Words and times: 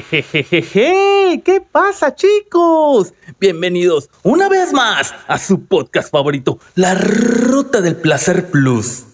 Jejejeje, 0.00 1.42
¿qué 1.44 1.60
pasa 1.60 2.14
chicos? 2.14 3.12
Bienvenidos 3.38 4.08
una 4.22 4.48
vez 4.48 4.72
más 4.72 5.14
a 5.28 5.36
su 5.36 5.66
podcast 5.66 6.10
favorito, 6.10 6.58
La 6.74 6.94
Ruta 6.94 7.82
del 7.82 7.96
Placer 7.96 8.50
Plus. 8.50 9.04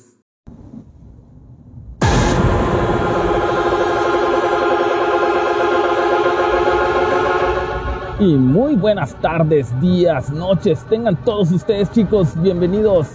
Y 8.21 8.35
muy 8.35 8.77
buenas 8.77 9.21
tardes, 9.21 9.69
días, 9.81 10.31
noches, 10.31 10.85
tengan 10.89 11.17
todos 11.25 11.51
ustedes 11.51 11.91
chicos, 11.91 12.41
bienvenidos 12.41 13.09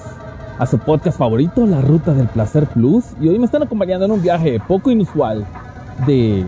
a 0.59 0.65
su 0.65 0.77
podcast 0.79 1.17
favorito, 1.17 1.65
La 1.65 1.79
Ruta 1.79 2.13
del 2.13 2.27
Placer 2.27 2.67
Plus. 2.67 3.05
Y 3.21 3.29
hoy 3.29 3.39
me 3.39 3.45
están 3.45 3.63
acompañando 3.63 4.05
en 4.05 4.11
un 4.11 4.21
viaje 4.21 4.59
poco 4.67 4.91
inusual 4.91 5.45
de 6.05 6.45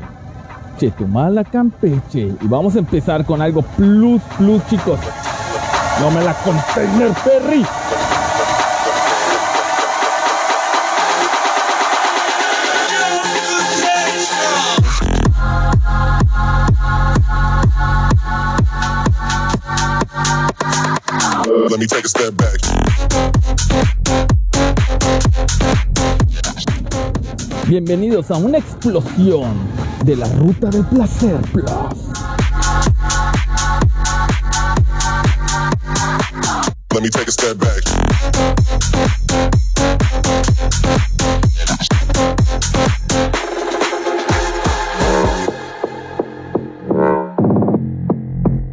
Chetumal 0.77 1.37
a 1.37 1.43
Campeche. 1.43 2.33
Y 2.41 2.47
vamos 2.47 2.75
a 2.75 2.79
empezar 2.79 3.25
con 3.25 3.41
algo 3.41 3.61
plus, 3.61 4.21
plus, 4.37 4.65
chicos. 4.67 4.99
No 5.99 6.11
me 6.11 6.21
la 6.23 6.33
container 6.33 7.11
Perry. 7.23 7.65
Let 21.69 21.79
me 21.79 21.87
take 21.87 22.05
a 22.05 22.09
step 22.09 22.35
back. 22.35 22.59
Bienvenidos 27.67 28.29
a 28.31 28.37
una 28.37 28.59
explosión 28.59 29.84
de 30.05 30.15
la 30.15 30.27
ruta 30.33 30.69
del 30.69 30.85
placer 30.85 31.41
plus. 31.51 31.65
Let 36.93 37.01
me 37.01 37.09
take 37.09 37.27
a 37.27 37.31
step 37.31 37.57
back. 37.57 37.81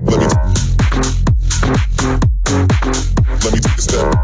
Let 0.04 0.18
me, 0.20 0.26
let 3.42 3.52
me 3.52 3.60
take 3.60 3.78
a 3.78 3.80
step. 3.80 4.14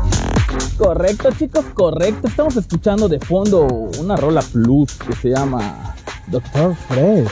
Correcto, 0.76 1.30
chicos, 1.38 1.64
correcto. 1.72 2.28
Estamos 2.28 2.56
escuchando 2.56 3.08
de 3.08 3.18
fondo 3.18 3.66
una 3.98 4.14
rola 4.16 4.42
plus 4.42 4.92
que 4.94 5.16
se 5.16 5.30
llama 5.30 5.94
Doctor 6.30 6.74
Fresh. 6.74 7.28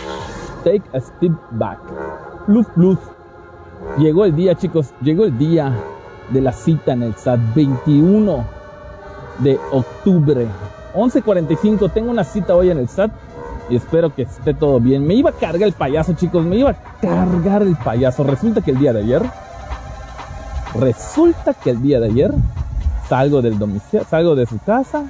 Take 0.65 0.83
a 0.93 1.01
step 1.01 1.33
back. 1.53 1.79
Plus, 2.47 2.67
plus. 2.75 2.99
Llegó 3.99 4.25
el 4.25 4.35
día, 4.35 4.55
chicos. 4.57 4.93
Llegó 5.03 5.25
el 5.25 5.37
día 5.37 5.73
de 6.31 6.41
la 6.41 6.53
cita 6.53 6.93
en 6.93 7.03
el 7.03 7.15
SAT 7.15 7.41
21 7.55 8.45
de 9.39 9.59
octubre. 9.71 10.47
11:45. 10.95 11.91
Tengo 11.91 12.11
una 12.11 12.25
cita 12.25 12.57
hoy 12.57 12.71
en 12.71 12.79
el 12.79 12.89
SAT 12.89 13.13
y 13.69 13.77
espero 13.77 14.15
que 14.15 14.23
esté 14.23 14.55
todo 14.55 14.81
bien. 14.81 15.07
Me 15.07 15.15
iba 15.15 15.31
a 15.31 15.35
cargar 15.35 15.69
el 15.69 15.75
payaso, 15.75 16.15
chicos. 16.15 16.45
Me 16.45 16.57
iba 16.57 16.71
a 16.71 16.75
cargar 17.01 17.63
el 17.63 17.77
payaso. 17.77 18.25
Resulta 18.25 18.61
que 18.61 18.71
el 18.71 18.79
día 18.79 18.93
de 18.93 19.01
ayer. 19.01 19.23
Resulta 20.75 21.55
que 21.55 21.71
el 21.71 21.83
día 21.83 22.01
de 22.01 22.07
ayer 22.07 22.33
salgo 23.09 23.41
del 23.41 23.59
domicilio, 23.59 24.05
salgo 24.09 24.35
de 24.35 24.47
su 24.47 24.59
casa 24.59 25.05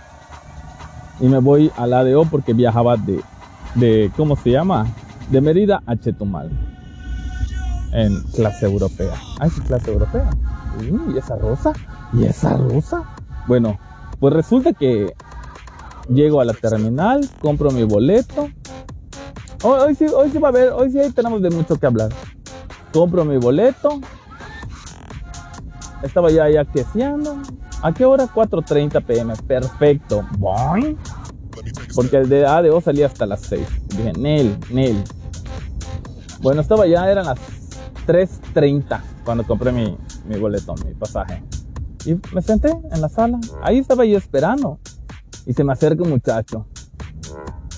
y 1.19 1.27
me 1.27 1.39
voy 1.39 1.73
al 1.77 1.93
ADO 1.93 2.25
porque 2.27 2.53
viajaba 2.53 2.97
de, 2.97 3.21
de, 3.77 4.11
¿cómo 4.17 4.37
se 4.37 4.51
llama? 4.51 4.87
De 5.31 5.41
Mérida 5.41 5.83
a 5.87 5.97
Chetumal. 5.97 6.51
En 7.93 8.23
clase 8.35 8.67
europea. 8.67 9.15
Ah, 9.41 9.49
sí, 9.49 9.61
clase 9.63 9.93
europea. 9.93 10.29
¿Y 11.15 11.17
esa 11.17 11.37
rosa? 11.37 11.73
¿Y 12.13 12.25
esa 12.25 12.57
rosa? 12.57 13.05
Bueno, 13.47 13.79
pues 14.21 14.35
resulta 14.35 14.73
que 14.73 15.15
llego 16.09 16.41
a 16.41 16.45
la 16.45 16.53
terminal, 16.53 17.29
compro 17.41 17.71
mi 17.71 17.85
boleto. 17.85 18.51
Hoy, 19.63 19.81
hoy 19.81 19.95
sí, 19.95 20.07
hoy 20.07 20.31
sí 20.31 20.39
va 20.39 20.49
a 20.49 20.51
haber, 20.51 20.73
hoy 20.73 20.91
sí 20.91 20.99
tenemos 21.13 21.41
de 21.41 21.51
mucho 21.51 21.77
que 21.77 21.87
hablar. 21.87 22.11
Compro 22.93 23.25
mi 23.25 23.39
boleto. 23.39 24.01
Estaba 26.03 26.31
ya 26.31 26.49
ya 26.49 26.65
queseando. 26.65 27.39
¿A 27.83 27.93
qué 27.93 28.05
hora? 28.05 28.27
4.30 28.27 29.05
pm. 29.05 29.35
Perfecto. 29.47 30.25
Boing. 30.39 30.97
Porque 31.97 32.19
el 32.19 32.29
de 32.29 32.47
ADO 32.47 32.81
salía 32.83 33.07
hasta 33.07 33.25
las 33.25 33.41
6. 33.41 33.67
Dije, 33.97 34.13
Nel, 34.19 34.57
Nel. 34.71 35.03
Bueno, 36.43 36.61
estaba 36.61 36.87
ya, 36.87 37.11
eran 37.11 37.25
las 37.25 37.39
3.30 38.07 39.01
cuando 39.25 39.45
compré 39.45 39.73
mi, 39.73 39.97
mi 40.29 40.39
boleto, 40.39 40.75
mi 40.87 40.93
pasaje. 40.93 41.43
Y 42.05 42.15
me 42.35 42.43
senté 42.43 42.69
en 42.69 43.01
la 43.01 43.09
sala. 43.09 43.41
Ahí 43.63 43.79
estaba 43.79 44.05
yo 44.05 44.19
esperando. 44.19 44.79
Y 45.47 45.55
se 45.55 45.65
me 45.65 45.73
acerca 45.73 46.03
un 46.03 46.11
muchacho. 46.11 46.67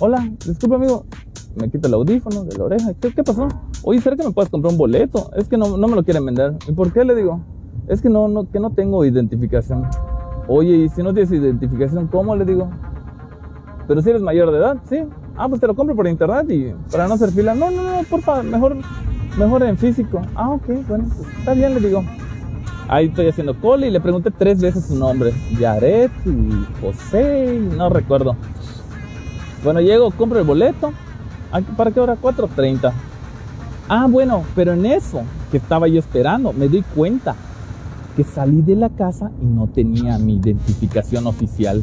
Hola, 0.00 0.28
disculpe 0.44 0.74
amigo. 0.74 1.06
Me 1.54 1.70
quita 1.70 1.86
el 1.86 1.94
audífono 1.94 2.42
de 2.42 2.58
la 2.58 2.64
oreja. 2.64 2.94
¿Qué, 3.00 3.14
qué 3.14 3.22
pasó? 3.22 3.46
Oye, 3.84 4.00
¿será 4.00 4.16
que 4.16 4.24
me 4.24 4.32
puedes 4.32 4.50
comprar 4.50 4.72
un 4.72 4.78
boleto? 4.78 5.30
Es 5.36 5.48
que 5.48 5.56
no, 5.56 5.76
no 5.76 5.86
me 5.86 5.94
lo 5.94 6.02
quieren 6.02 6.26
vender. 6.26 6.56
¿Y 6.66 6.72
por 6.72 6.92
qué 6.92 7.04
le 7.04 7.14
digo? 7.14 7.40
Es 7.86 8.02
que 8.02 8.10
no, 8.10 8.26
no, 8.26 8.50
que 8.50 8.58
no 8.58 8.70
tengo 8.70 9.04
identificación. 9.04 9.88
Oye, 10.48 10.76
y 10.76 10.88
si 10.88 11.02
no 11.02 11.12
tienes 11.14 11.30
identificación, 11.30 12.08
¿cómo 12.08 12.34
le 12.34 12.44
digo? 12.44 12.68
Pero 13.88 14.02
si 14.02 14.10
eres 14.10 14.22
mayor 14.22 14.52
de 14.52 14.58
edad, 14.58 14.76
sí. 14.88 14.98
Ah, 15.36 15.48
pues 15.48 15.60
te 15.60 15.66
lo 15.66 15.74
compro 15.74 15.96
por 15.96 16.06
internet 16.06 16.46
y 16.50 16.72
para 16.92 17.08
no 17.08 17.14
hacer 17.14 17.30
fila. 17.32 17.54
No, 17.54 17.70
no, 17.70 17.82
no, 17.82 18.02
por 18.04 18.20
favor, 18.20 18.44
mejor, 18.44 18.76
mejor 19.38 19.62
en 19.64 19.76
físico. 19.78 20.20
Ah, 20.36 20.50
ok, 20.50 20.66
bueno, 20.86 21.04
pues, 21.16 21.28
está 21.38 21.54
bien, 21.54 21.74
le 21.74 21.80
digo. 21.80 22.04
Ahí 22.88 23.06
estoy 23.06 23.28
haciendo 23.28 23.58
cola 23.58 23.86
y 23.86 23.90
le 23.90 24.00
pregunté 24.00 24.30
tres 24.30 24.60
veces 24.60 24.86
su 24.86 24.94
nombre. 24.96 25.32
Yaret 25.58 26.10
y 26.26 26.66
José, 26.80 27.54
y 27.56 27.76
no 27.76 27.88
recuerdo. 27.88 28.36
Bueno, 29.64 29.80
llego, 29.80 30.10
compro 30.10 30.38
el 30.38 30.44
boleto. 30.46 30.92
¿A 31.50 31.60
qué- 31.62 31.72
¿Para 31.76 31.90
qué 31.90 32.00
hora? 32.00 32.16
4.30. 32.20 32.92
Ah, 33.88 34.06
bueno, 34.08 34.44
pero 34.54 34.72
en 34.74 34.84
eso 34.86 35.22
que 35.50 35.56
estaba 35.56 35.88
yo 35.88 35.98
esperando, 35.98 36.52
me 36.52 36.68
doy 36.68 36.82
cuenta 36.94 37.34
que 38.16 38.24
salí 38.24 38.60
de 38.62 38.76
la 38.76 38.88
casa 38.90 39.30
y 39.40 39.46
no 39.46 39.66
tenía 39.66 40.18
mi 40.18 40.36
identificación 40.36 41.26
oficial. 41.26 41.82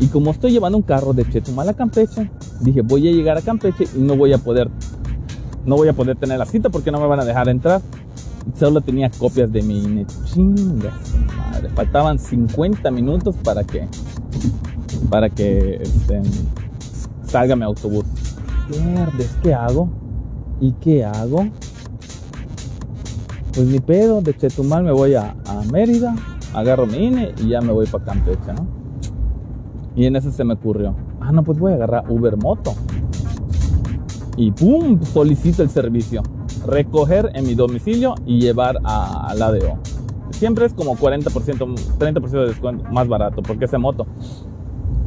Y 0.00 0.06
como 0.06 0.30
estoy 0.30 0.52
llevando 0.52 0.78
un 0.78 0.82
carro 0.82 1.12
de 1.12 1.28
Chetumal 1.28 1.68
a 1.68 1.74
Campeche, 1.74 2.30
dije, 2.60 2.80
voy 2.80 3.06
a 3.06 3.12
llegar 3.12 3.36
a 3.36 3.42
Campeche 3.42 3.84
y 3.94 4.00
no 4.00 4.16
voy 4.16 4.32
a 4.32 4.38
poder 4.38 4.70
no 5.64 5.76
voy 5.76 5.88
a 5.88 5.92
poder 5.92 6.16
tener 6.16 6.38
la 6.38 6.46
cita 6.46 6.70
porque 6.70 6.90
no 6.90 6.98
me 6.98 7.06
van 7.06 7.20
a 7.20 7.24
dejar 7.24 7.48
entrar. 7.48 7.82
Solo 8.58 8.80
tenía 8.80 9.10
copias 9.10 9.52
de 9.52 9.62
mi 9.62 9.78
INE. 9.78 10.06
Chinga 10.24 10.90
su 11.04 11.18
madre. 11.36 11.68
Faltaban 11.74 12.18
50 12.18 12.90
minutos 12.90 13.36
para 13.44 13.62
que 13.62 13.86
para 15.10 15.28
que 15.28 15.80
este, 15.82 16.22
salga 17.24 17.54
mi 17.56 17.64
autobús. 17.64 18.04
¿qué 19.42 19.52
hago? 19.52 19.90
¿Y 20.60 20.72
qué 20.72 21.04
hago? 21.04 21.48
Pues 23.52 23.66
ni 23.66 23.80
pedo, 23.80 24.22
de 24.22 24.34
Chetumal 24.36 24.84
me 24.84 24.92
voy 24.92 25.14
a, 25.14 25.34
a 25.46 25.62
Mérida, 25.72 26.14
agarro 26.54 26.86
mi 26.86 27.06
INE 27.06 27.34
y 27.38 27.48
ya 27.48 27.60
me 27.60 27.72
voy 27.72 27.86
para 27.86 28.04
Campeche, 28.04 28.52
¿no? 28.54 28.79
Y 30.00 30.06
en 30.06 30.16
eso 30.16 30.30
se 30.30 30.44
me 30.44 30.54
ocurrió, 30.54 30.94
ah, 31.20 31.30
no, 31.30 31.42
pues 31.44 31.58
voy 31.58 31.72
a 31.72 31.74
agarrar 31.74 32.04
Uber 32.10 32.34
Moto. 32.38 32.72
Y 34.34 34.50
¡pum! 34.50 34.98
Solicito 35.02 35.62
el 35.62 35.68
servicio. 35.68 36.22
Recoger 36.66 37.30
en 37.34 37.46
mi 37.46 37.54
domicilio 37.54 38.14
y 38.24 38.40
llevar 38.40 38.78
a- 38.82 39.26
al 39.28 39.42
ADO. 39.42 39.76
Siempre 40.30 40.64
es 40.64 40.72
como 40.72 40.96
40%, 40.96 41.74
30% 41.98 42.30
de 42.40 42.46
descuento 42.46 42.82
más 42.90 43.08
barato 43.08 43.42
porque 43.42 43.66
es 43.66 43.70
de 43.72 43.76
moto. 43.76 44.06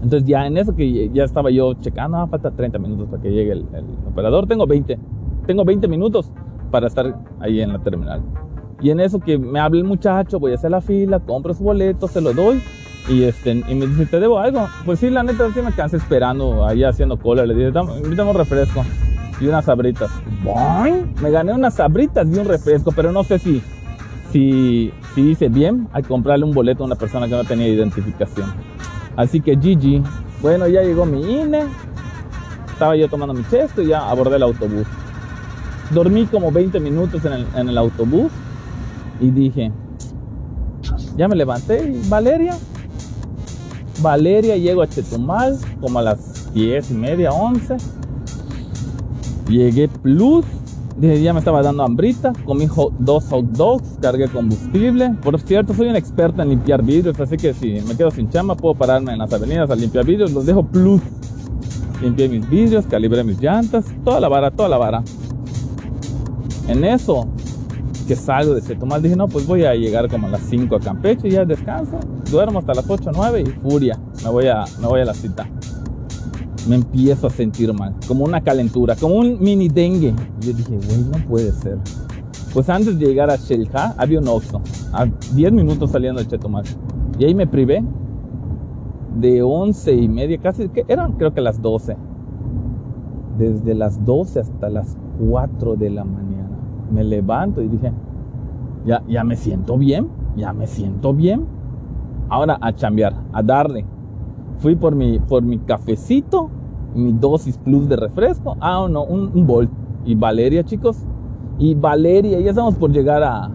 Entonces 0.04 0.28
ya 0.30 0.46
en 0.46 0.58
eso 0.58 0.76
que 0.76 1.10
ya 1.10 1.24
estaba 1.24 1.50
yo 1.50 1.74
checando, 1.74 2.18
ah, 2.18 2.28
falta 2.28 2.52
30 2.52 2.78
minutos 2.78 3.08
para 3.10 3.20
que 3.20 3.32
llegue 3.32 3.54
el, 3.54 3.66
el 3.74 3.86
operador. 4.08 4.46
Tengo 4.46 4.68
20. 4.68 5.00
Tengo 5.48 5.66
20 5.66 5.88
minutos 5.88 6.32
para 6.70 6.86
estar 6.86 7.20
ahí 7.40 7.62
en 7.62 7.74
la 7.74 7.80
terminal. 7.80 8.22
Y 8.80 8.92
en 8.92 9.00
eso 9.00 9.20
que 9.20 9.40
me 9.40 9.60
habla 9.60 9.80
el 9.80 9.88
muchacho, 9.88 10.40
voy 10.40 10.52
a 10.52 10.56
hacer 10.56 10.70
la 10.70 10.82
fila, 10.82 11.20
compro 11.20 11.56
su 11.56 11.64
boleto, 11.64 12.08
se 12.08 12.22
lo 12.22 12.32
doy. 12.32 12.62
Y, 13.10 13.24
este, 13.24 13.52
y 13.52 13.76
me 13.76 13.86
dice, 13.88 14.06
¿te 14.06 14.20
debo 14.20 14.40
algo? 14.40 14.68
Pues 14.86 15.00
sí, 15.00 15.10
la 15.10 15.24
neta, 15.24 15.50
sí 15.54 15.62
me 15.62 15.72
cansé 15.74 15.98
esperando 15.98 16.66
ahí 16.66 16.84
haciendo 16.84 17.18
cola. 17.18 17.46
Le 17.46 17.54
dije, 17.54 17.72
"Dame- 17.72 17.98
invítame 17.98 18.32
un 18.32 18.38
refresco 18.38 18.84
y 19.42 19.48
unas 19.48 19.66
sabritas. 19.66 20.10
¡Boing! 20.44 21.14
Me 21.22 21.30
gané 21.30 21.52
unas 21.54 21.74
sabritas 21.76 22.26
y 22.28 22.38
un 22.40 22.46
refresco, 22.48 22.92
pero 22.94 23.12
no 23.12 23.24
sé 23.26 23.40
si, 23.40 23.62
si, 24.32 24.94
si 25.14 25.22
hice 25.32 25.50
bien 25.50 25.90
al 25.92 26.08
comprarle 26.08 26.46
un 26.46 26.54
boleto 26.54 26.84
a 26.84 26.86
una 26.86 26.96
persona 26.96 27.28
que 27.28 27.34
no 27.36 27.44
tenía 27.44 27.68
identificación. 27.68 28.54
Así 29.18 29.42
que 29.42 29.56
GG. 29.56 30.02
Bueno, 30.42 30.68
ya 30.68 30.82
llegó 30.82 31.06
mi 31.06 31.22
INE. 31.42 31.64
Estaba 32.72 32.96
yo 32.96 33.08
tomando 33.10 33.34
mi 33.34 33.44
chesto 33.50 33.82
y 33.82 33.88
ya 33.88 34.10
abordé 34.10 34.38
el 34.38 34.44
autobús. 34.44 34.88
Dormí 35.92 36.26
como 36.26 36.52
20 36.52 36.80
minutos 36.80 37.24
en 37.26 37.34
el, 37.34 37.46
en 37.56 37.68
el 37.70 37.78
autobús 37.78 38.32
y 39.20 39.30
dije, 39.30 39.72
ya 41.18 41.28
me 41.28 41.36
levanté 41.36 41.94
Valeria. 42.08 42.56
Valeria 44.04 44.58
llego 44.58 44.84
a 44.84 44.88
Chetumal 44.88 45.58
como 45.82 45.98
a 45.98 46.02
las 46.04 46.54
10 46.54 46.92
y 46.92 46.94
media, 46.94 47.32
11. 47.32 47.78
Llegué 49.50 49.88
plus. 49.88 50.46
Dije, 50.98 51.22
ya 51.24 51.34
me 51.34 51.40
estaba 51.40 51.64
dando 51.64 51.84
hambrita. 51.84 52.34
Comí 52.46 52.68
dos 53.00 53.26
hot 53.30 53.46
dogs. 53.46 53.98
Cargué 54.02 54.28
combustible. 54.28 55.16
Por 55.24 55.40
cierto, 55.40 55.74
soy 55.74 55.88
un 55.88 55.96
experto 55.96 56.42
en 56.42 56.50
limpiar 56.50 56.84
vidrios. 56.84 57.20
Así 57.20 57.38
que 57.38 57.54
si 57.54 57.80
me 57.88 57.96
quedo 57.96 58.12
sin 58.12 58.30
chamba, 58.30 58.56
puedo 58.56 58.76
pararme 58.76 59.14
en 59.14 59.20
las 59.20 59.34
avenidas 59.34 59.72
a 59.72 59.76
limpiar 59.76 60.06
vidrios. 60.06 60.32
Los 60.32 60.46
dejo 60.46 60.64
plus. 60.64 61.02
Limpié 62.02 62.28
mis 62.28 62.48
vidrios, 62.48 62.86
calibré 62.86 63.24
mis 63.24 63.40
llantas. 63.40 63.86
Toda 64.04 64.20
la 64.20 64.28
vara, 64.28 64.52
toda 64.52 64.70
la 64.70 64.78
vara. 64.78 65.04
En 66.68 66.84
eso, 66.84 67.28
que 68.04 68.16
salgo 68.16 68.54
de 68.54 68.62
Chetumal, 68.62 69.02
dije, 69.02 69.16
no, 69.16 69.28
pues 69.28 69.48
voy 69.48 69.66
a 69.66 69.74
llegar 69.76 70.10
como 70.10 70.28
a 70.28 70.30
las 70.30 70.42
5 70.42 70.76
a 70.76 70.80
Campeche 70.80 71.30
ya 71.30 71.46
descanso. 71.46 72.00
Duermo 72.30 72.60
hasta 72.60 72.74
las 72.74 72.90
8 72.90 73.10
o 73.10 73.14
9 73.14 73.42
y 73.42 73.46
furia. 73.46 74.00
Me 74.24 74.30
voy 74.30 74.48
a, 74.48 74.64
me 74.82 74.88
voy 74.88 75.02
a 75.02 75.06
la 75.06 75.14
cita 75.14 75.48
me 76.68 76.76
empiezo 76.76 77.28
a 77.28 77.30
sentir 77.30 77.74
mal, 77.74 77.94
como 78.08 78.24
una 78.24 78.42
calentura, 78.42 78.96
como 78.96 79.16
un 79.16 79.40
mini 79.42 79.68
dengue. 79.68 80.14
Yo 80.40 80.54
dije, 80.54 80.72
güey, 80.72 81.04
no 81.12 81.28
puede 81.28 81.52
ser. 81.52 81.78
Pues 82.54 82.70
antes 82.70 82.98
de 83.00 83.08
llegar 83.08 83.30
a 83.30 83.36
Shelja, 83.36 83.96
había 83.98 84.20
un 84.20 84.28
Oxxo, 84.28 84.62
a 84.94 85.06
10 85.06 85.52
minutos 85.52 85.92
saliendo 85.92 86.22
de 86.22 86.28
Chetumal. 86.28 86.64
Y 87.18 87.26
ahí 87.26 87.36
me 87.36 87.48
privé 87.48 87.84
de 89.16 89.42
11 89.42 89.94
y 89.94 90.08
media, 90.08 90.38
casi, 90.38 90.70
que 90.70 90.86
eran 90.88 91.14
creo 91.14 91.34
que 91.34 91.42
las 91.42 91.62
12. 91.62 91.96
Desde 93.38 93.74
las 93.74 94.04
12 94.06 94.40
hasta 94.40 94.70
las 94.70 94.96
4 95.20 95.76
de 95.76 95.90
la 95.90 96.04
mañana. 96.04 96.33
Me 96.94 97.04
levanto 97.04 97.62
y 97.62 97.68
dije, 97.68 97.92
ya, 98.86 99.02
ya 99.08 99.24
me 99.24 99.36
siento 99.36 99.78
bien, 99.78 100.10
ya 100.36 100.54
me 100.54 100.68
siento 100.68 101.14
bien. 101.14 101.46
Ahora 102.30 102.58
a 102.62 102.74
chambear, 102.74 103.14
a 103.32 103.42
darle. 103.42 103.86
Fui 104.58 104.76
por 104.76 104.96
mi, 104.96 105.20
por 105.20 105.42
mi 105.42 105.58
cafecito, 105.58 106.50
mi 106.94 107.12
dosis 107.12 107.58
plus 107.58 107.90
de 107.90 107.96
refresco. 107.96 108.56
Ah, 108.60 108.88
no, 108.90 109.04
un, 109.04 109.32
un 109.34 109.48
Volt. 109.48 109.72
Y 110.06 110.16
Valeria, 110.16 110.64
chicos. 110.64 110.98
Y 111.58 111.74
Valeria, 111.76 112.40
ya 112.40 112.52
estamos 112.52 112.76
por 112.76 112.92
llegar 112.92 113.24
a, 113.24 113.50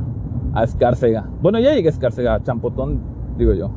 a 0.53 0.65
Escárcega. 0.65 1.29
Bueno, 1.41 1.59
ya 1.61 1.75
llegué 1.75 1.89
a 1.89 1.93
Escárcega, 1.93 2.43
Champotón, 2.43 3.01
digo 3.37 3.53
yo. 3.55 3.71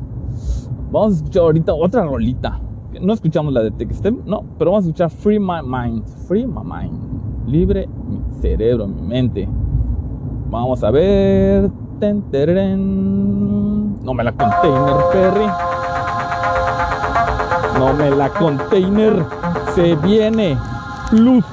Vamos 0.90 1.12
a 1.12 1.16
escuchar 1.16 1.42
ahorita 1.44 1.74
otra 1.74 2.04
rolita. 2.04 2.60
No 3.00 3.12
escuchamos 3.12 3.52
la 3.52 3.62
de 3.62 3.70
Textem, 3.70 4.18
no, 4.26 4.44
pero 4.58 4.72
vamos 4.72 4.84
a 4.84 4.88
escuchar 4.88 5.10
Free 5.10 5.38
My 5.38 5.62
Mind. 5.64 6.04
Free 6.26 6.46
My 6.46 6.62
Mind. 6.62 7.11
Libre 7.52 7.86
mi 7.86 8.18
cerebro, 8.40 8.88
mi 8.88 9.02
mente. 9.02 9.46
Vamos 10.48 10.82
a 10.82 10.90
ver. 10.90 11.70
No 14.02 14.14
me 14.14 14.24
la 14.24 14.32
container, 14.32 14.96
Perry. 15.12 15.46
No 17.78 17.92
me 17.92 18.10
la 18.10 18.30
container. 18.30 19.26
Se 19.74 19.94
viene. 19.96 20.56
Plus. 21.10 21.44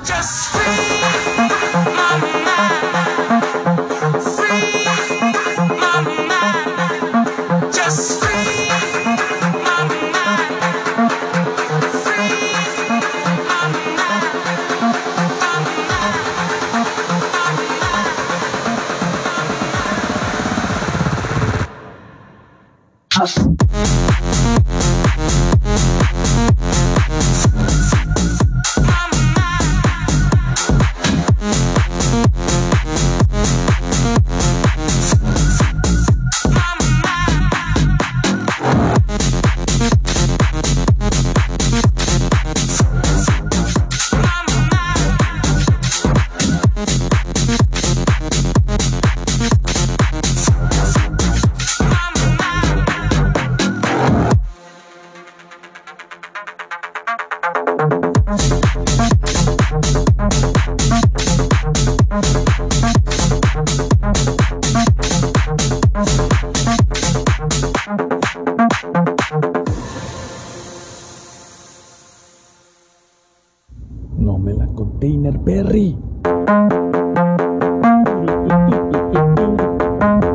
No 74.40 74.46
me 74.46 74.54
la 74.54 74.68
container, 74.68 75.38
Perry. 75.38 75.98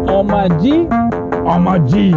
Oma 0.06 0.46
G. 0.60 0.86
Oma 1.46 1.78
G. 1.78 2.12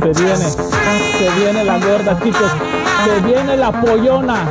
Se 0.00 0.22
viene, 0.22 0.36
se 0.36 1.30
viene 1.40 1.64
la 1.64 1.78
gorda, 1.80 2.20
chicos. 2.22 2.52
Se 3.04 3.20
viene 3.26 3.56
la 3.56 3.72
pollona. 3.72 4.46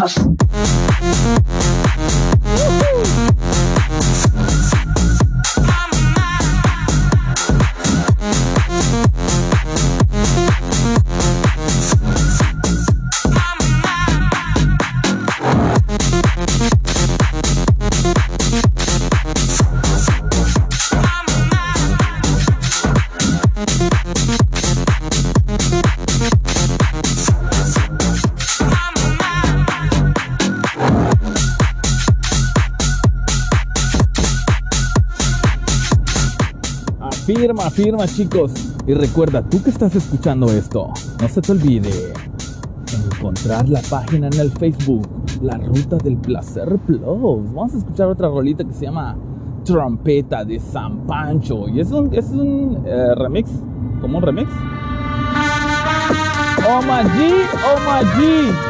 hustle. 0.00 0.34
Afirma, 37.50 37.66
afirma 37.66 38.06
chicos. 38.06 38.52
Y 38.86 38.94
recuerda, 38.94 39.42
tú 39.42 39.60
que 39.60 39.70
estás 39.70 39.96
escuchando 39.96 40.46
esto, 40.52 40.92
no 41.20 41.28
se 41.28 41.40
te 41.40 41.50
olvide 41.50 42.12
encontrar 43.16 43.68
la 43.68 43.80
página 43.90 44.28
en 44.28 44.38
el 44.38 44.52
Facebook, 44.52 45.08
La 45.42 45.56
Ruta 45.56 45.96
del 45.96 46.16
Placer 46.16 46.78
Plus. 46.86 47.00
Vamos 47.00 47.74
a 47.74 47.78
escuchar 47.78 48.06
otra 48.06 48.28
rolita 48.28 48.62
que 48.62 48.72
se 48.72 48.84
llama 48.84 49.16
Trompeta 49.64 50.44
de 50.44 50.60
San 50.60 51.06
Pancho. 51.08 51.68
Y 51.68 51.80
es 51.80 51.90
un, 51.90 52.14
es 52.14 52.26
un 52.30 52.84
eh, 52.86 53.14
remix, 53.16 53.50
como 54.00 54.18
un 54.18 54.22
remix. 54.22 54.48
Oh 56.68 56.80
my 56.82 57.02
G, 57.02 57.34
oh 57.66 57.80
my 57.80 58.04
G. 58.14 58.69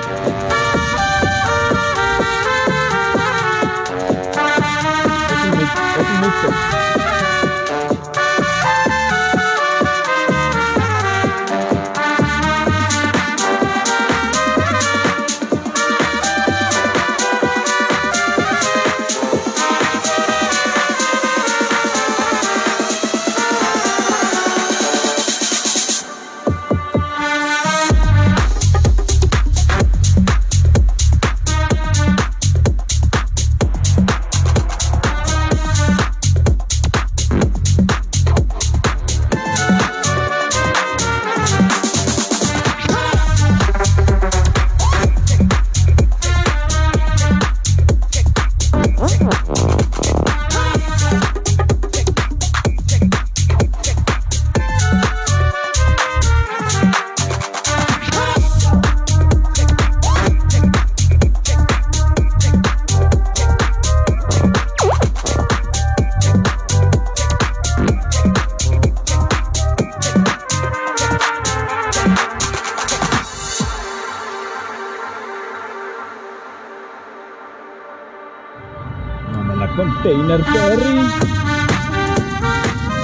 Perry. 80.39 81.01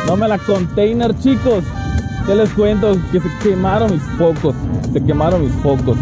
No 0.06 0.16
me 0.16 0.28
la 0.28 0.38
container, 0.38 1.18
chicos. 1.18 1.64
¿Qué 2.26 2.34
les 2.34 2.50
cuento? 2.50 2.96
Que 3.10 3.20
se 3.20 3.28
quemaron 3.42 3.92
mis 3.92 4.02
focos. 4.16 4.54
Se 4.92 5.02
quemaron 5.02 5.42
mis 5.42 5.52
focos. 5.54 5.96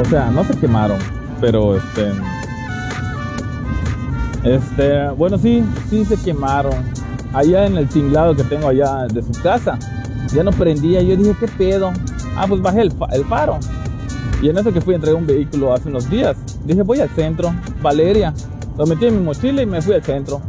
O 0.00 0.04
sea, 0.08 0.30
no 0.30 0.44
se 0.44 0.56
quemaron, 0.56 0.98
pero 1.40 1.76
este. 1.76 2.12
Este, 4.44 5.08
bueno, 5.10 5.36
sí, 5.36 5.64
sí 5.90 6.04
se 6.04 6.16
quemaron. 6.16 6.72
Allá 7.34 7.66
en 7.66 7.76
el 7.76 7.88
tinglado 7.88 8.34
que 8.34 8.44
tengo 8.44 8.68
allá 8.68 9.06
de 9.06 9.22
su 9.22 9.32
casa, 9.42 9.78
ya 10.32 10.42
no 10.42 10.50
prendía. 10.52 11.02
Yo 11.02 11.16
dije, 11.16 11.34
¿qué 11.38 11.48
pedo? 11.48 11.92
Ah, 12.36 12.46
pues 12.48 12.62
bajé 12.62 12.82
el, 12.82 12.92
el 13.12 13.24
faro. 13.26 13.58
Y 14.40 14.48
en 14.48 14.56
eso 14.56 14.72
que 14.72 14.80
fui 14.80 14.94
a 14.94 14.96
entregar 14.96 15.20
un 15.20 15.26
vehículo 15.26 15.74
hace 15.74 15.88
unos 15.88 16.08
días, 16.08 16.36
dije, 16.64 16.82
voy 16.82 17.00
al 17.00 17.10
centro, 17.10 17.52
Valeria. 17.82 18.32
Lo 18.78 18.86
metí 18.86 19.06
en 19.06 19.18
mi 19.18 19.24
mochila 19.24 19.60
y 19.60 19.66
me 19.66 19.82
fui 19.82 19.94
al 19.94 20.04
centro 20.04 20.40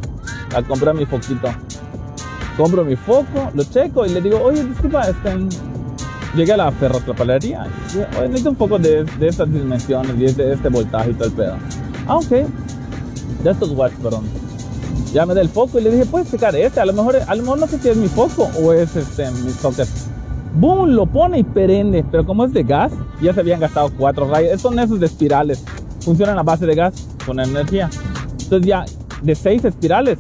a 0.56 0.62
comprar 0.62 0.94
mi 0.94 1.06
foquito. 1.06 1.50
Compro 2.56 2.86
mi 2.86 2.96
foco, 2.96 3.50
lo 3.54 3.64
checo 3.64 4.06
y 4.06 4.10
le 4.10 4.22
digo, 4.22 4.40
oye, 4.44 4.64
disculpa, 4.64 5.02
este, 5.02 5.36
llegué 6.36 6.54
a 6.54 6.58
la 6.58 6.72
ferrotrapalería. 6.72 7.66
y 7.66 7.98
Oye, 8.18 8.28
necesito 8.28 8.52
un 8.52 8.56
foco 8.56 8.78
de, 8.78 9.04
de 9.04 9.28
estas 9.28 9.52
dimensiones 9.52 10.16
y 10.18 10.34
de 10.34 10.54
este 10.54 10.70
voltaje 10.70 11.12
y 11.12 11.14
todo 11.14 11.26
el 11.26 11.34
pedo. 11.34 11.56
Ah, 12.08 12.18
ok. 12.18 12.30
De 13.44 13.52
estos 13.52 13.72
watts, 13.72 13.96
perdón. 14.02 14.26
Ya 15.14 15.26
me 15.26 15.34
da 15.34 15.42
el 15.42 15.50
foco 15.50 15.80
y 15.80 15.84
le 15.84 15.90
dije, 15.92 16.06
puedes 16.06 16.30
checar 16.30 16.56
este. 16.56 16.80
A 16.80 16.86
lo 16.86 16.94
mejor, 16.94 17.16
a 17.26 17.36
lo 17.36 17.42
mejor 17.42 17.60
no 17.60 17.68
sé 17.68 17.80
si 17.80 17.90
es 17.90 17.98
mi 17.98 18.08
foco 18.08 18.50
o 18.62 18.74
es 18.74 18.96
este, 18.96 19.32
mi 19.32 19.52
socket. 19.52 19.88
Boom, 20.56 20.92
lo 20.92 21.06
pone 21.08 21.40
y 21.40 21.44
prende. 21.44 22.04
Pero 22.12 22.26
como 22.26 22.46
es 22.46 22.54
de 22.54 22.64
gas, 22.64 22.92
ya 23.22 23.34
se 23.34 23.40
habían 23.40 23.60
gastado 23.60 23.90
cuatro 23.98 24.30
rayos. 24.30 24.62
Son 24.62 24.78
esos 24.78 25.00
de 25.00 25.08
espirales. 25.08 25.64
Funcionan 26.02 26.38
a 26.38 26.44
base 26.44 26.66
de 26.66 26.76
gas 26.76 27.08
con 27.26 27.40
energía. 27.40 27.90
Entonces 28.50 28.68
ya 28.68 28.84
de 29.22 29.36
seis 29.36 29.64
espirales, 29.64 30.18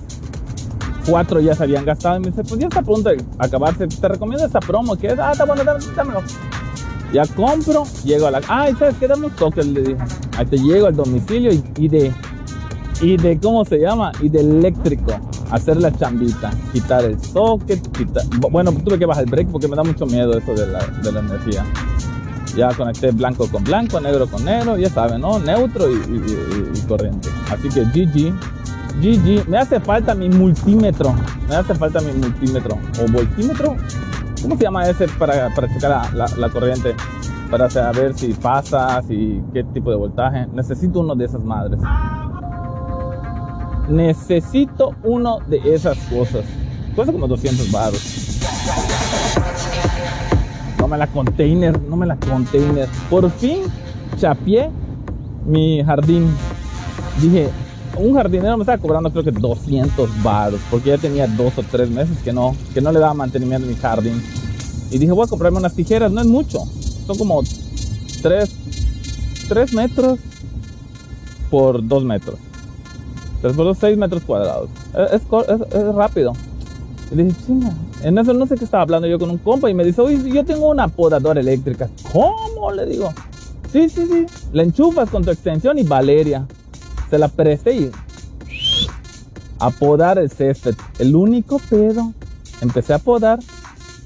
cuatro 1.09 1.39
ya 1.39 1.55
se 1.55 1.63
habían 1.63 1.83
gastado. 1.83 2.17
Y 2.17 2.19
me 2.19 2.27
dice, 2.27 2.43
pues 2.43 2.59
ya 2.59 2.67
está 2.67 2.81
a 2.81 2.83
punto 2.83 3.09
de 3.09 3.25
acabarse. 3.39 3.87
Te 3.87 4.07
recomiendo 4.07 4.45
esta 4.45 4.59
promo. 4.59 4.95
que 4.95 5.07
es? 5.07 5.17
Ah, 5.17 5.31
está 5.31 5.45
bueno, 5.45 5.63
dámelo. 5.95 6.21
Ya 7.11 7.25
compro, 7.25 7.85
llego 8.03 8.27
a 8.27 8.31
la... 8.31 8.41
Ah, 8.47 8.69
¿y 8.69 8.75
¿sabes 8.75 8.93
qué? 8.99 9.07
Dame 9.07 9.25
un 9.25 9.35
socket, 9.35 9.65
le 9.65 9.81
dije. 9.81 9.97
Ahí 10.37 10.45
te 10.45 10.57
llego 10.59 10.85
al 10.85 10.95
domicilio 10.95 11.51
y, 11.75 11.87
de... 11.87 12.13
Y 13.01 13.17
de, 13.17 13.39
¿cómo 13.39 13.65
se 13.65 13.79
llama? 13.79 14.11
Y 14.21 14.29
de 14.29 14.41
eléctrico. 14.41 15.13
Hacer 15.49 15.77
la 15.77 15.91
chambita. 15.91 16.51
Quitar 16.71 17.05
el 17.05 17.19
socket, 17.19 17.97
quitar... 17.97 18.25
Bueno, 18.51 18.71
tuve 18.73 18.99
que 18.99 19.07
bajar 19.07 19.23
el 19.23 19.31
break 19.31 19.47
porque 19.47 19.67
me 19.67 19.75
da 19.75 19.83
mucho 19.83 20.05
miedo 20.05 20.37
eso 20.37 20.53
de 20.53 21.11
la 21.11 21.19
energía. 21.19 21.65
Ya 22.55 22.73
conecté 22.73 23.11
blanco 23.11 23.47
con 23.49 23.63
blanco, 23.63 23.99
negro 23.99 24.27
con 24.27 24.43
negro, 24.43 24.77
ya 24.77 24.89
saben, 24.89 25.21
¿no? 25.21 25.39
Neutro 25.39 25.89
y, 25.89 25.93
y- 25.93 25.97
y- 25.97 26.77
y 26.77 26.81
corriente. 26.87 27.29
Así 27.51 27.69
que 27.69 27.83
GG. 27.85 28.33
GG. 29.01 29.47
Me 29.47 29.57
hace 29.57 29.79
falta 29.79 30.13
mi 30.15 30.29
multímetro. 30.29 31.13
Me 31.47 31.55
hace 31.55 31.73
falta 31.75 32.01
mi 32.01 32.11
multímetro. 32.11 32.77
O 33.01 33.11
voltímetro. 33.11 33.75
¿Cómo 34.41 34.57
se 34.57 34.63
llama 34.63 34.87
ese 34.89 35.07
para, 35.07 35.53
para 35.53 35.67
checar 35.73 35.89
la, 36.13 36.27
la- 36.27 36.35
la 36.37 36.49
corriente? 36.49 36.95
Para 37.51 37.69
saber 37.69 38.13
si 38.17 38.33
pasa, 38.33 39.01
si 39.07 39.41
qué 39.53 39.63
tipo 39.63 39.89
de 39.91 39.95
voltaje. 39.97 40.47
Necesito 40.53 40.99
uno 40.99 41.15
de 41.15 41.25
esas 41.25 41.43
madres. 41.43 41.79
Necesito 43.87 44.93
uno 45.03 45.39
de 45.47 45.57
esas 45.73 45.97
cosas. 46.09 46.43
Cuesta 46.95 47.11
como 47.13 47.27
200 47.27 47.71
baros. 47.71 48.01
No 50.79 50.87
me 50.87 50.97
la 50.97 51.07
container, 51.07 51.79
no 51.81 51.95
me 51.95 52.05
la 52.05 52.15
container. 52.15 52.87
Por 53.09 53.29
fin 53.31 53.59
chapié 54.17 54.69
mi 55.45 55.83
jardín. 55.83 56.27
Dije, 57.21 57.49
un 57.97 58.13
jardinero 58.13 58.57
me 58.57 58.63
estaba 58.63 58.77
cobrando 58.77 59.11
creo 59.11 59.23
que 59.23 59.31
200 59.31 60.23
baros, 60.23 60.61
porque 60.69 60.89
ya 60.89 60.97
tenía 60.97 61.27
dos 61.27 61.57
o 61.57 61.63
tres 61.63 61.89
meses 61.89 62.17
que 62.23 62.31
no, 62.31 62.55
que 62.73 62.81
no 62.81 62.91
le 62.91 62.99
daba 62.99 63.13
mantenimiento 63.13 63.67
a 63.67 63.69
mi 63.69 63.75
jardín. 63.75 64.21
Y 64.91 64.97
dije, 64.97 65.11
voy 65.11 65.25
a 65.25 65.27
comprarme 65.27 65.59
unas 65.59 65.73
tijeras, 65.73 66.11
no 66.11 66.21
es 66.21 66.27
mucho, 66.27 66.63
son 67.05 67.17
como 67.17 67.43
3, 68.21 68.49
3 69.49 69.73
metros 69.73 70.19
por 71.49 71.85
2 71.85 72.03
metros. 72.05 72.39
3 73.41 73.55
por 73.55 73.65
2, 73.65 73.77
6 73.79 73.97
metros 73.97 74.23
cuadrados. 74.23 74.69
Es, 74.93 75.21
es 75.21 75.73
es 75.73 75.95
rápido. 75.95 76.33
Y 77.11 77.15
dije, 77.15 77.35
chinga. 77.45 77.73
En 78.03 78.17
eso 78.17 78.33
no 78.33 78.45
sé 78.45 78.55
qué 78.55 78.63
estaba 78.63 78.83
hablando 78.83 79.07
yo 79.07 79.19
con 79.19 79.29
un 79.29 79.37
compa 79.37 79.69
y 79.69 79.73
me 79.73 79.83
dice, 79.83 80.01
oye, 80.01 80.17
yo 80.31 80.45
tengo 80.45 80.69
una 80.69 80.87
podadora 80.87 81.39
eléctrica. 81.39 81.89
¿Cómo? 82.11 82.71
Le 82.71 82.85
digo. 82.85 83.13
Sí, 83.71 83.89
sí, 83.89 84.07
sí. 84.07 84.25
La 84.53 84.63
enchufas 84.63 85.09
con 85.09 85.23
tu 85.23 85.31
extensión 85.31 85.77
y 85.77 85.83
Valeria. 85.83 86.47
Se 87.09 87.17
la 87.17 87.27
presté 87.27 87.75
y 87.75 87.91
a 89.59 89.69
podar 89.69 90.17
el 90.17 90.29
césped. 90.29 90.75
El 90.97 91.15
único 91.15 91.59
pedo. 91.69 92.13
Empecé 92.61 92.93
a 92.93 92.99
podar 92.99 93.39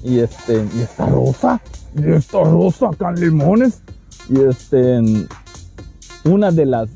y 0.04 0.18
este, 0.18 0.64
y 0.76 0.82
esta 0.82 1.06
rosa, 1.06 1.60
y 1.96 2.12
esta 2.12 2.44
rosa 2.44 2.90
en 3.00 3.14
limones. 3.20 3.80
Y 4.28 4.40
este, 4.40 5.00
una 6.24 6.50
de 6.50 6.66
las, 6.66 6.88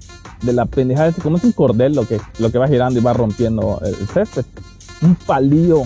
de 0.43 0.53
la 0.53 0.67
pendejada, 0.67 1.13
como 1.13 1.39
es 1.39 1.45
un 1.45 1.53
cordel 1.53 1.95
lo 1.95 2.07
que, 2.07 2.21
lo 2.39 2.53
que 2.53 2.59
va 2.59 2.69
girando 2.69 3.01
y 3.01 3.03
va 3.03 3.13
rompiendo 3.13 3.81
el 3.85 4.07
césped. 4.09 4.45
Un 5.03 5.15
palillo 5.15 5.83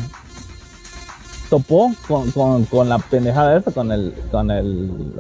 topó 1.53 1.91
con, 2.09 2.31
con, 2.31 2.65
con 2.65 2.89
la 2.89 2.99
pendejada 2.99 3.59
esa, 3.59 3.73
con 3.73 3.93
el, 3.93 4.15
con 4.31 4.51
el, 4.51 5.13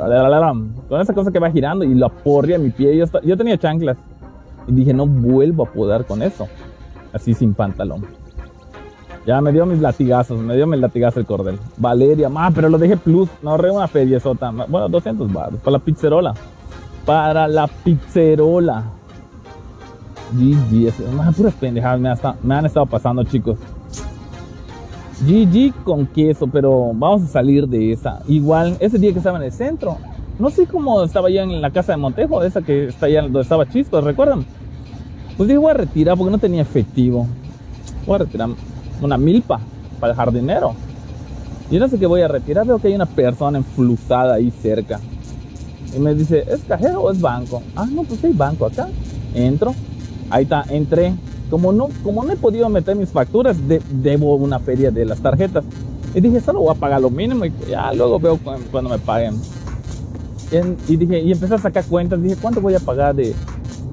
con 0.88 0.98
esa 0.98 1.12
cosa 1.12 1.30
que 1.30 1.38
va 1.38 1.50
girando 1.50 1.84
y 1.84 1.94
lo 1.94 2.06
aporrea 2.06 2.58
mi 2.58 2.70
pie. 2.70 2.96
Yo, 2.96 3.04
yo 3.22 3.36
tenía 3.36 3.58
chanclas 3.58 3.98
y 4.66 4.72
dije, 4.72 4.94
no 4.94 5.06
vuelvo 5.06 5.64
a 5.64 5.70
podar 5.70 6.06
con 6.06 6.22
eso, 6.22 6.48
así 7.12 7.34
sin 7.34 7.52
pantalón. 7.52 8.06
Ya 9.26 9.42
me 9.42 9.52
dio 9.52 9.66
mis 9.66 9.78
latigazos, 9.78 10.40
me 10.40 10.56
dio 10.56 10.66
mis 10.66 10.80
latigazos 10.80 11.18
el 11.18 11.26
cordel. 11.26 11.58
Valeria, 11.76 12.30
ma, 12.30 12.50
pero 12.50 12.70
lo 12.70 12.78
dejé 12.78 12.96
plus, 12.96 13.28
me 13.42 13.50
ahorré 13.50 13.70
una 13.70 13.90
ma, 14.52 14.64
bueno, 14.66 14.88
200 14.88 15.30
baros, 15.30 15.60
para 15.60 15.72
la 15.72 15.78
pizzerola. 15.80 16.34
Para 17.04 17.46
la 17.46 17.66
pizzerola. 17.66 18.84
GG, 20.32 20.94
puras 21.36 21.54
pendejadas 21.60 22.00
me 22.42 22.54
han 22.54 22.64
estado 22.64 22.86
pasando, 22.86 23.22
chicos. 23.24 23.58
GG 25.20 25.84
con 25.84 26.06
queso, 26.06 26.46
pero 26.46 26.92
vamos 26.94 27.22
a 27.22 27.26
salir 27.26 27.68
de 27.68 27.92
esa. 27.92 28.20
Igual, 28.28 28.76
ese 28.80 28.98
día 28.98 29.12
que 29.12 29.18
estaba 29.18 29.38
en 29.38 29.44
el 29.44 29.52
centro, 29.52 29.98
no 30.38 30.50
sé 30.50 30.66
cómo 30.66 31.02
estaba 31.02 31.30
ya 31.30 31.42
en 31.42 31.60
la 31.60 31.70
casa 31.70 31.92
de 31.92 31.98
Montejo, 31.98 32.42
esa 32.42 32.62
que 32.62 32.88
está 32.88 33.06
allá 33.06 33.22
donde 33.22 33.40
estaba 33.40 33.68
Chisco, 33.68 34.00
¿recuerdan? 34.00 34.44
Pues 35.36 35.48
dije, 35.48 35.58
voy 35.58 35.70
a 35.70 35.74
retirar 35.74 36.16
porque 36.16 36.30
no 36.30 36.38
tenía 36.38 36.62
efectivo. 36.62 37.26
Voy 38.06 38.16
a 38.16 38.18
retirar 38.18 38.48
una 39.00 39.18
milpa 39.18 39.60
para 40.00 40.12
el 40.12 40.16
jardinero. 40.16 40.74
Y 41.70 41.78
no 41.78 41.88
sé 41.88 41.98
qué 41.98 42.06
voy 42.06 42.22
a 42.22 42.28
retirar, 42.28 42.66
veo 42.66 42.78
que 42.78 42.88
hay 42.88 42.94
una 42.94 43.06
persona 43.06 43.58
enflusada 43.58 44.34
ahí 44.34 44.50
cerca. 44.50 45.00
Y 45.96 45.98
me 46.00 46.14
dice, 46.14 46.44
¿es 46.50 46.60
cajero 46.64 47.02
o 47.02 47.10
es 47.10 47.20
banco? 47.20 47.62
Ah, 47.76 47.86
no, 47.90 48.02
pues 48.02 48.22
hay 48.24 48.32
banco 48.32 48.66
acá. 48.66 48.88
Entro, 49.34 49.74
ahí 50.30 50.44
está, 50.44 50.64
entré. 50.68 51.14
Como 51.52 51.70
no, 51.70 51.90
como 52.02 52.24
no 52.24 52.32
he 52.32 52.36
podido 52.36 52.66
meter 52.70 52.96
mis 52.96 53.10
facturas, 53.10 53.68
de- 53.68 53.82
debo 53.90 54.36
una 54.36 54.58
feria 54.58 54.90
de 54.90 55.04
las 55.04 55.20
tarjetas. 55.20 55.62
Y 56.14 56.20
dije, 56.22 56.40
solo 56.40 56.60
voy 56.60 56.74
a 56.74 56.78
pagar 56.80 57.02
lo 57.02 57.10
mínimo 57.10 57.44
y 57.44 57.52
ya 57.68 57.92
luego 57.92 58.18
veo 58.18 58.38
cu- 58.38 58.52
cuando 58.70 58.88
me 58.88 58.98
paguen. 58.98 59.34
En- 60.50 60.78
y 60.88 60.96
dije, 60.96 61.20
y 61.20 61.30
empecé 61.30 61.54
a 61.56 61.58
sacar 61.58 61.84
cuentas, 61.84 62.22
dije, 62.22 62.36
¿cuánto 62.40 62.62
voy 62.62 62.74
a 62.74 62.80
pagar 62.80 63.14
de, 63.14 63.34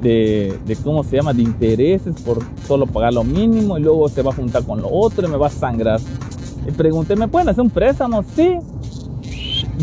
de, 0.02 0.58
de 0.66 0.76
cómo 0.78 1.04
se 1.04 1.18
llama, 1.18 1.34
de 1.34 1.42
intereses 1.42 2.16
por 2.22 2.40
solo 2.66 2.86
pagar 2.88 3.14
lo 3.14 3.26
mínimo 3.26 3.78
y 3.78 3.82
luego 3.82 4.08
se 4.08 4.22
va 4.22 4.32
a 4.32 4.36
juntar 4.36 4.64
con 4.64 4.82
lo 4.82 4.88
otro 4.90 5.28
y 5.28 5.30
me 5.30 5.36
va 5.36 5.48
a 5.48 5.50
sangrar? 5.50 6.00
Y 6.66 6.72
pregunté, 6.72 7.18
¿me 7.18 7.28
pueden 7.28 7.50
hacer 7.50 7.62
un 7.62 7.70
préstamo? 7.70 8.24
Sí. 8.38 8.58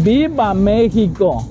¡Viva 0.02 0.54
México! 0.54 1.47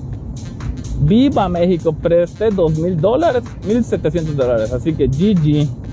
¡Viva 1.02 1.48
México! 1.48 1.92
Presté 1.92 2.50
dos 2.50 2.76
mil 2.78 3.00
dólares, 3.00 3.44
mil 3.64 3.84
setecientos 3.84 4.34
dólares, 4.36 4.72
así 4.72 4.92
que 4.92 5.06
GG. 5.06 5.85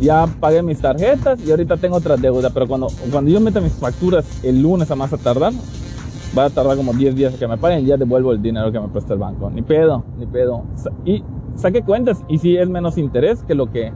Ya 0.00 0.26
pagué 0.40 0.62
mis 0.62 0.80
tarjetas 0.80 1.40
y 1.44 1.50
ahorita 1.50 1.76
tengo 1.78 1.96
otra 1.96 2.16
deuda, 2.16 2.50
pero 2.50 2.66
cuando, 2.66 2.88
cuando 3.10 3.30
yo 3.30 3.40
meta 3.40 3.60
mis 3.60 3.72
facturas 3.72 4.44
el 4.44 4.60
lunes 4.60 4.90
a 4.90 4.96
más 4.96 5.12
a 5.12 5.16
tardar, 5.16 5.52
va 6.36 6.44
a 6.44 6.50
tardar 6.50 6.76
como 6.76 6.92
10 6.92 7.14
días 7.14 7.34
que 7.34 7.48
me 7.48 7.56
paguen 7.56 7.80
y 7.80 7.86
ya 7.86 7.96
devuelvo 7.96 8.32
el 8.32 8.42
dinero 8.42 8.70
que 8.70 8.78
me 8.78 8.88
prestó 8.88 9.14
el 9.14 9.20
banco. 9.20 9.50
Ni 9.50 9.62
pedo, 9.62 10.04
ni 10.18 10.26
pedo. 10.26 10.64
Y 11.04 11.24
saqué 11.54 11.82
cuentas 11.82 12.22
y 12.28 12.38
sí 12.38 12.56
es 12.56 12.68
menos 12.68 12.98
interés 12.98 13.42
que 13.44 13.54
lo 13.54 13.70
que, 13.70 13.92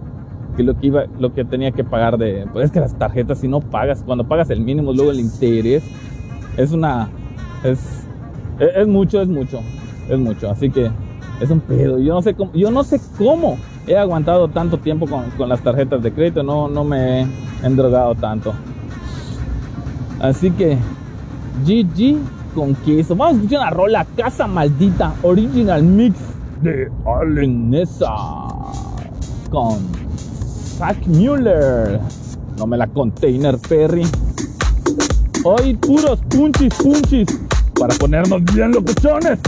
que 0.57 0.63
lo 0.63 0.79
que 0.79 0.87
iba, 0.87 1.05
lo 1.19 1.35
que 1.35 1.45
tenía 1.45 1.71
que 1.73 1.85
pagar 1.85 2.17
de, 2.17 2.47
pues 2.53 2.67
es 2.67 2.71
que 2.71 2.81
las 2.81 2.99
tarjetas 2.99 3.39
si 3.39 3.49
no 3.49 3.61
pagas, 3.61 4.03
cuando 4.03 4.27
pagas 4.27 4.49
el 4.49 4.61
mínimo, 4.61 4.93
luego 4.93 5.11
el 5.11 5.21
interés, 5.21 5.83
es 6.57 6.73
una, 6.73 7.11
es, 7.63 7.79
es, 8.59 8.69
es 8.75 8.87
mucho, 8.87 9.21
es 9.21 9.29
mucho, 9.29 9.61
es 10.09 10.19
mucho. 10.19 10.51
Así 10.51 10.71
que 10.71 10.91
es 11.41 11.51
un 11.51 11.61
pedo. 11.61 11.99
Yo 11.99 12.15
no 12.15 12.23
sé 12.23 12.35
cómo, 12.35 12.53
yo 12.55 12.71
no 12.71 12.85
sé 12.85 13.01
cómo 13.19 13.59
he 13.87 13.97
aguantado 13.97 14.49
tanto 14.49 14.79
tiempo 14.79 15.07
con, 15.07 15.31
con 15.31 15.49
las 15.49 15.61
tarjetas 15.63 16.03
de 16.03 16.13
crédito, 16.13 16.43
no, 16.43 16.69
no 16.69 16.85
me 16.85 17.23
he 17.23 17.27
endrogado 17.63 18.15
tanto. 18.15 18.53
Así 20.21 20.51
que 20.51 20.77
GG 21.65 22.19
con 22.55 22.75
queso. 22.75 23.17
Vamos 23.17 23.35
a 23.35 23.37
escuchar 23.37 23.61
una 23.61 23.71
rola 23.71 24.07
Casa 24.17 24.47
Maldita 24.47 25.15
Original 25.23 25.83
Mix 25.83 26.17
de 26.63 26.91
Allen 27.07 27.71
Nessa 27.71 28.15
con 29.51 29.79
Zack 30.79 31.07
Mueller. 31.07 32.01
No 32.59 32.67
me 32.67 32.77
la 32.77 32.87
container 32.87 33.57
Perry. 33.69 34.07
Hoy 35.45 35.75
puros 35.75 36.21
punchis, 36.29 36.75
punchis. 36.75 37.29
Para 37.79 37.95
ponernos 37.95 38.45
bien 38.55 38.73
locuchones. 38.73 39.39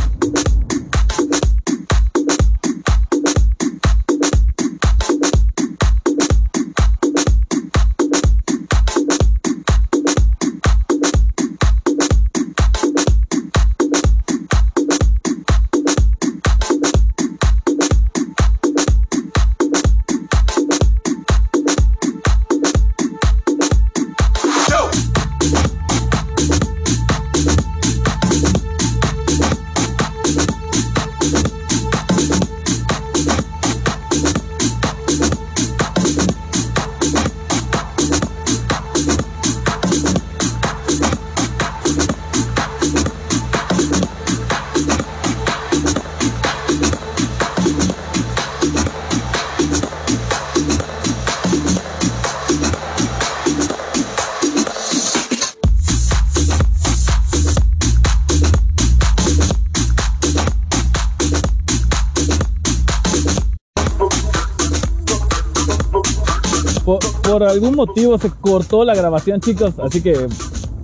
Algún 67.53 67.77
motivo 67.77 68.19
se 68.19 68.31
cortó 68.31 68.85
la 68.85 68.95
grabación, 68.95 69.41
chicos. 69.41 69.75
Así 69.79 70.01
que 70.01 70.27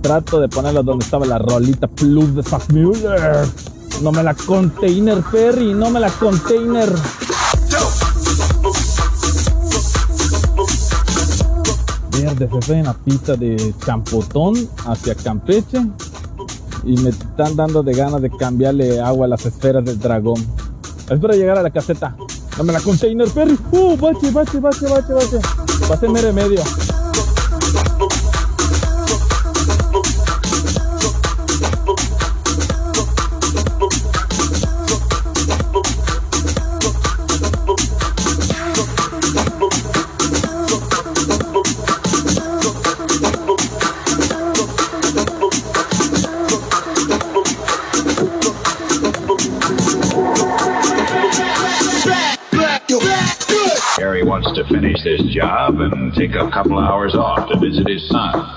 trato 0.00 0.40
de 0.40 0.48
ponerla 0.48 0.82
donde 0.82 1.04
estaba 1.04 1.26
la 1.26 1.38
rolita 1.38 1.86
plus 1.86 2.34
de 2.34 2.42
Zack 2.42 2.72
Mueller. 2.72 3.46
No 4.02 4.12
me 4.12 4.22
la 4.22 4.34
container 4.34 5.22
Perry, 5.32 5.74
no 5.74 5.90
me 5.90 5.98
la 5.98 6.10
container. 6.10 6.88
Verde, 12.12 12.48
se 12.52 12.62
fue 12.62 12.78
en 12.78 12.84
la 12.84 12.94
pista 12.94 13.34
de 13.34 13.74
Champotón 13.84 14.54
hacia 14.86 15.14
Campeche. 15.14 15.80
Y 16.84 16.96
me 16.98 17.10
están 17.10 17.56
dando 17.56 17.82
de 17.82 17.92
ganas 17.92 18.22
de 18.22 18.30
cambiarle 18.30 19.00
agua 19.00 19.26
a 19.26 19.28
las 19.28 19.44
esferas 19.44 19.84
del 19.84 19.98
dragón. 19.98 20.44
Espero 21.10 21.34
llegar 21.34 21.58
a 21.58 21.62
la 21.62 21.70
caseta. 21.70 22.16
Dame 22.56 22.72
la 22.72 22.80
container, 22.80 23.28
Perry. 23.28 23.58
Uh, 23.72 23.96
bache, 23.96 24.30
bache, 24.30 24.60
bache, 24.60 24.86
bache, 24.86 25.12
bache. 25.12 25.67
Pasé 25.88 26.06
mere 26.06 26.32
wants 54.40 54.56
to 54.56 54.64
finish 54.72 55.02
this 55.02 55.20
job 55.34 55.80
and 55.80 56.14
take 56.14 56.30
a 56.36 56.48
couple 56.50 56.78
hours 56.78 57.16
off 57.16 57.48
to 57.50 57.58
visit 57.58 57.88
his 57.88 58.08
son. 58.08 58.34
A 58.34 58.54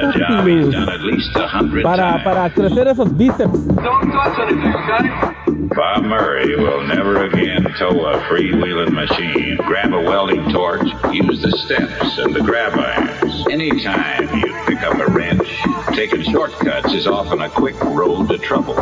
oh, 0.00 0.12
job 0.16 0.46
he's 0.46 0.72
done 0.72 0.88
at 0.88 1.02
least 1.02 1.36
a 1.36 1.46
hundred 1.46 1.84
Para, 1.84 1.96
times. 1.96 2.24
para 2.24 2.50
crecer 2.50 2.86
esos 2.86 3.12
bíceps. 3.12 3.60
Don't 3.76 4.10
touch 4.10 4.38
anything, 4.38 4.72
okay? 4.72 5.68
Bob 5.74 6.04
Murray 6.04 6.56
will 6.56 6.86
never 6.86 7.26
again 7.26 7.64
tow 7.78 8.06
a 8.06 8.20
freewheeling 8.30 8.92
machine, 8.92 9.56
grab 9.58 9.92
a 9.92 10.00
welding 10.00 10.50
torch, 10.50 10.88
use 11.12 11.42
the 11.42 11.50
steps 11.50 12.18
and 12.18 12.34
the 12.34 12.40
grab 12.40 12.72
irons. 12.72 13.46
Anytime 13.50 14.34
you 14.38 14.54
pick 14.64 14.80
up 14.80 14.98
a 14.98 15.12
wrench, 15.12 15.46
taking 15.94 16.22
shortcuts 16.22 16.94
is 16.94 17.06
often 17.06 17.42
a 17.42 17.50
quick 17.50 17.78
road 17.84 18.28
to 18.28 18.38
trouble. 18.38 18.76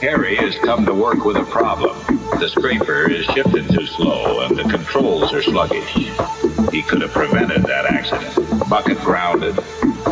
Harry 0.00 0.34
has 0.34 0.56
come 0.60 0.86
to 0.86 0.94
work 0.94 1.24
with 1.26 1.36
a 1.36 1.44
problem. 1.44 1.94
The 2.38 2.48
scraper 2.48 3.10
is 3.10 3.26
shifting 3.26 3.68
too 3.68 3.86
slow 3.86 4.40
and 4.40 4.56
the 4.56 4.62
controls 4.62 5.30
are 5.34 5.42
sluggish. 5.42 5.92
He 6.72 6.82
could 6.82 7.02
have 7.02 7.12
prevented 7.12 7.64
that 7.64 7.84
accident. 7.84 8.68
Bucket 8.70 8.98
grounded, 9.00 9.56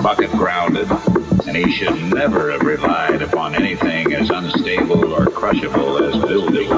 bucket 0.02 0.30
grounded, 0.32 0.90
and 1.46 1.56
he 1.56 1.72
should 1.72 2.02
never 2.12 2.52
have 2.52 2.60
relied 2.60 3.22
upon 3.22 3.54
anything 3.54 4.12
as 4.12 4.28
unstable 4.28 5.14
or 5.14 5.24
crushable 5.24 6.04
as 6.04 6.22
building 6.22 6.68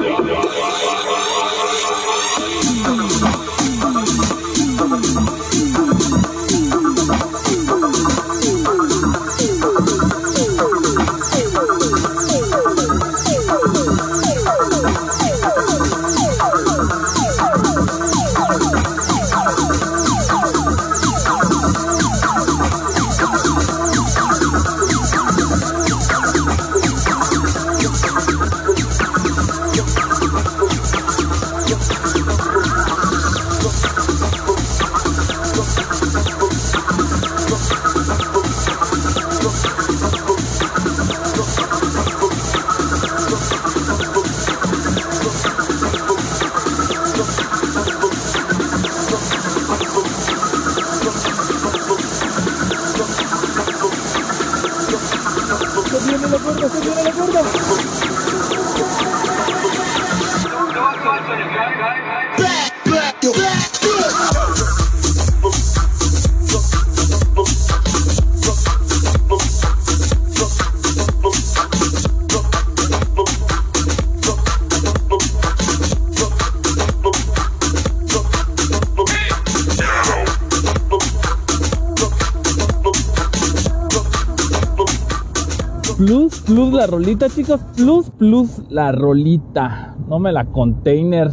Plus, 86.01 86.41
plus 86.41 86.73
la 86.73 86.87
rolita, 86.87 87.29
chicos. 87.29 87.61
Plus, 87.75 88.09
plus 88.09 88.63
la 88.71 88.91
rolita. 88.91 89.95
No 90.09 90.17
me 90.17 90.31
la 90.31 90.45
container. 90.45 91.29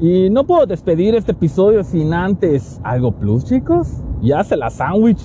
Y 0.00 0.30
no 0.30 0.46
puedo 0.46 0.64
despedir 0.64 1.14
este 1.14 1.32
episodio 1.32 1.84
sin 1.84 2.14
antes 2.14 2.80
algo 2.84 3.12
plus, 3.12 3.44
chicos. 3.44 4.02
Ya 4.22 4.42
se 4.44 4.56
la 4.56 4.70
sándwich. 4.70 5.20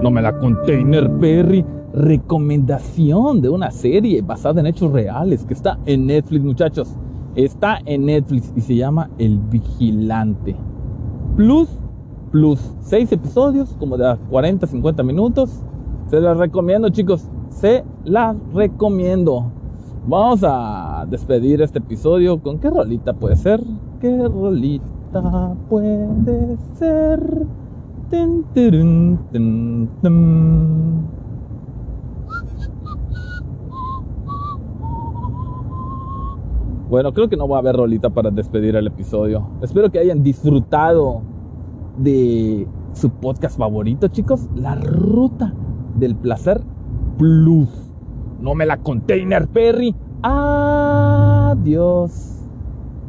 No 0.00 0.10
me 0.10 0.22
la 0.22 0.38
container, 0.38 1.10
Perry. 1.20 1.62
Recomendación 1.92 3.42
de 3.42 3.50
una 3.50 3.70
serie 3.70 4.22
basada 4.22 4.60
en 4.60 4.66
hechos 4.68 4.90
reales 4.90 5.44
que 5.44 5.52
está 5.52 5.78
en 5.84 6.06
Netflix, 6.06 6.42
muchachos. 6.42 6.96
Está 7.34 7.80
en 7.84 8.06
Netflix 8.06 8.54
y 8.56 8.62
se 8.62 8.76
llama 8.76 9.10
El 9.18 9.40
Vigilante. 9.40 10.56
Plus, 11.36 11.68
plus. 12.30 12.72
Seis 12.80 13.12
episodios, 13.12 13.76
como 13.78 13.98
de 13.98 14.08
a 14.08 14.16
40, 14.16 14.66
50 14.66 15.02
minutos. 15.02 15.62
Se 16.08 16.20
las 16.20 16.38
recomiendo, 16.38 16.88
chicos. 16.90 17.28
Se 17.50 17.84
las 18.04 18.36
recomiendo. 18.54 19.50
Vamos 20.06 20.44
a 20.44 21.04
despedir 21.10 21.62
este 21.62 21.80
episodio 21.80 22.40
con 22.40 22.60
qué 22.60 22.70
rolita 22.70 23.12
puede 23.12 23.34
ser. 23.34 23.60
¿Qué 24.00 24.28
rolita 24.28 25.56
puede 25.68 26.56
ser? 26.74 27.46
Bueno, 36.88 37.12
creo 37.12 37.28
que 37.28 37.36
no 37.36 37.48
va 37.48 37.56
a 37.56 37.60
haber 37.60 37.74
rolita 37.74 38.10
para 38.10 38.30
despedir 38.30 38.76
el 38.76 38.86
episodio. 38.86 39.48
Espero 39.60 39.90
que 39.90 39.98
hayan 39.98 40.22
disfrutado 40.22 41.22
de 41.98 42.68
su 42.92 43.10
podcast 43.10 43.58
favorito, 43.58 44.06
chicos. 44.06 44.48
La 44.54 44.76
ruta 44.76 45.52
del 45.96 46.14
placer 46.14 46.60
plus. 47.18 47.68
No 48.40 48.54
me 48.54 48.66
la 48.66 48.76
container, 48.76 49.48
Perry. 49.48 49.94
Adiós. 50.22 51.56